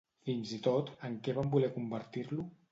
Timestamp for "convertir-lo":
1.79-2.51